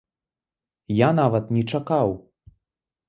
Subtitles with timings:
[0.99, 2.09] Я нават не чакаў!